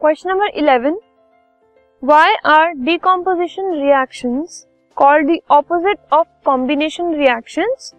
[0.00, 0.94] Question number eleven
[2.04, 4.66] why are decomposition reactions
[4.96, 7.92] called the opposite of combination reactions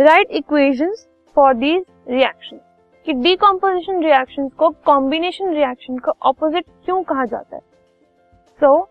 [0.00, 1.06] write equations
[1.36, 2.60] for these reactions
[3.06, 7.62] कि decomposition reactions को combination reaction का opposite क्यों कहा जाता है?
[8.60, 8.86] सो so,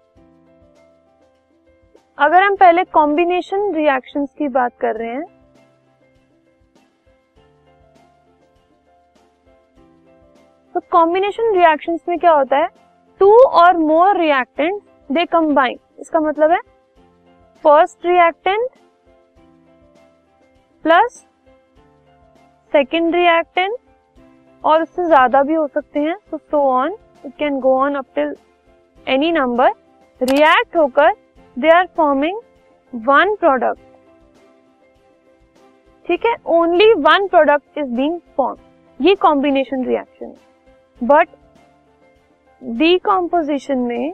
[2.18, 5.35] अगर हम पहले कॉम्बिनेशन रिएक्शंस की बात कर रहे हैं
[10.76, 12.68] तो कॉम्बिनेशन रिएक्शंस में क्या होता है?
[13.22, 16.60] टू और मोर रिएक्टेंट दे कंबाइन इसका मतलब है
[17.64, 18.70] first reactant
[20.86, 21.24] plus
[22.72, 23.78] second reactant
[24.64, 26.96] और उससे ज़्यादा भी हो सकते हैं तो so on
[27.26, 28.36] it can go on up till
[29.08, 29.72] any number
[30.22, 31.14] react होकर
[31.58, 32.40] they are forming
[32.94, 33.80] one product
[36.06, 36.36] ठीक है?
[36.48, 38.58] Only one product is being form
[39.00, 40.36] ये कॉम्बिनेशन रिएक्शन
[41.06, 41.30] बट
[42.64, 44.14] डीकॉम्पोजिशन में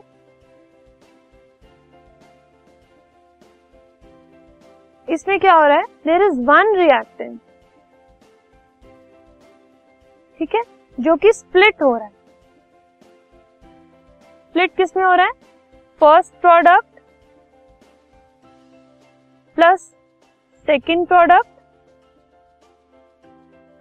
[5.10, 5.84] इसमें क्या हो रहा है?
[5.84, 7.40] देर इज़ वन रिएक्टेंट
[10.40, 10.62] ठीक है?
[11.00, 12.12] जो कि स्प्लिट हो रहा है।
[14.50, 15.32] स्प्लिट किसमें हो रहा है?
[16.00, 17.00] First product
[19.56, 19.82] plus
[20.68, 21.48] second product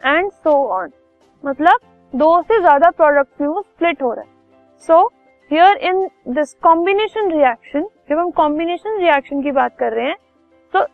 [0.05, 0.91] and so on
[1.45, 1.80] मतलब
[2.12, 4.28] दो से ज़्यादा प्रोडक्ट में वो स्प्लिट हो रहा है।
[4.89, 5.06] So
[5.50, 10.17] here in this combination reaction जब हम कॉम्बिनेशन रिएक्शन की बात कर रहे हैं
[10.75, 10.84] तो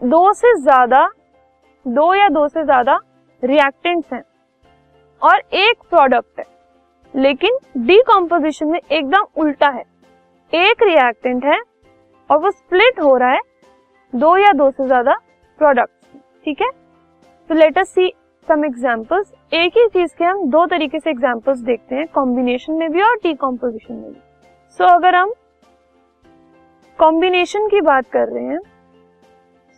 [0.00, 1.06] दो से ज़्यादा,
[1.86, 2.98] दो या दो से ज़्यादा
[3.42, 4.22] रिएक्टेंट्स हैं।
[5.22, 6.44] और एक प्रोडक्ट है,
[7.14, 9.84] लेकिन डीकॉम्पोजिशन में एकदम उल्टा है।
[10.52, 11.60] एक रिएक्टेंट है
[12.30, 13.40] और वो स्प्लिट हो रहा है
[14.12, 15.14] दो या दो से ज़्यादा
[15.60, 16.70] प्रोडक्ट ठीक है?
[17.50, 18.12] तो लेट अस सी
[18.48, 22.90] सम एग्जांपल्स एक ही चीज़ के हम दो तरीके से एग्जांपल्स देखते हैं कॉम्बिनेशन में
[22.92, 24.20] भी और डीकॉम्पोजिशन में भी।
[24.80, 25.32] सो so, अगर हम
[26.98, 28.58] कॉम्बिनेशन की बात कर रहे हैं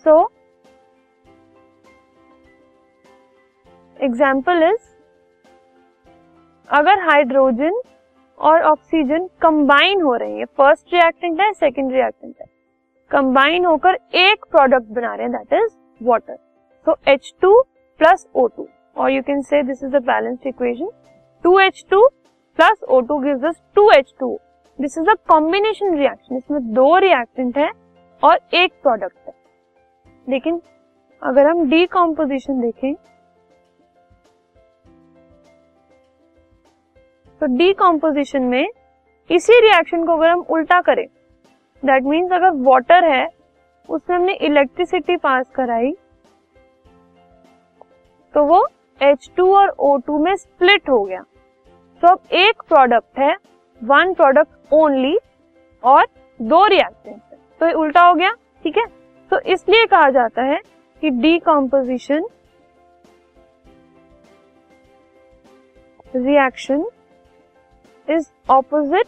[0.07, 0.15] सो
[3.97, 4.93] एग्ज़ाम्पल इज़
[6.71, 7.81] अगर हाइड्रोजन
[8.39, 12.47] और ऑक्सीजन कंबाइन हो रही है फ़र्स्ट रिएक्टेंट है सेकेंड रिएक्टेंट है
[13.11, 16.37] कंबाइन होकर एक प्रोडक्ट बना रहे हैं that is water
[16.87, 17.61] so H two
[18.01, 20.91] plus O two और you can say this is a balanced equation
[21.45, 22.07] two H two
[22.59, 24.39] plus O two gives us two H two
[24.79, 27.71] this is a combination reaction इसमें दो reactant है
[28.23, 29.33] और एक product है।
[30.27, 30.61] लेकिन
[31.23, 32.95] अगर हम डीकॉम्पोजिशन देखें
[37.41, 38.67] तो डीकॉम्पोजिशन में
[39.31, 41.07] इसी रिएक्शन को अगर हम उल्टा करें
[41.83, 43.27] दैट मीन्स अगर वाटर है,
[43.89, 45.93] उसमें हमने इलेक्ट्रिसिटी पास कराई
[48.35, 48.67] तो वो
[49.01, 51.23] H2 और O2 में स्प्लिट हो गया।
[52.03, 53.35] तो अब एक प्रोडक्ट है
[53.83, 55.17] वन प्रोडक्ट ओनली
[55.83, 56.07] और
[56.41, 57.21] दो रिएक्टेंट
[57.61, 58.31] तो ये उल्टा हो गया,
[58.65, 58.87] ठीक है?
[59.33, 60.61] तो इसलिए कहा जाता है
[61.03, 62.27] कि decomposition
[66.17, 66.85] reaction
[68.09, 69.07] is opposite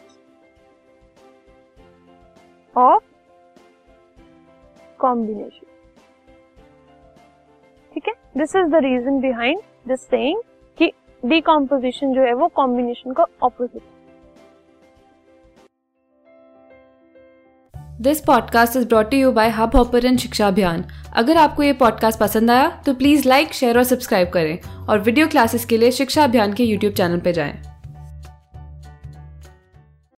[2.74, 3.04] of
[4.98, 5.66] combination
[8.36, 10.40] this is the reason behind this saying
[10.78, 10.92] कि
[11.22, 13.82] डीकम्पोजिशन जो है वो कॉम्बिनेशन का opposite
[18.00, 22.68] this podcast is brought you by Hubhopper शिक्षा अभियान अगर आपको ये पॉडकास्ट पसंद आया
[22.86, 24.58] तो प्लीज़ लाइक शेयर और सब्सक्राइब करें
[24.88, 27.75] और वीडियो क्लासेस के लिए शिक्षा अभियान के यूट्यूब चैनल पर जाएँ।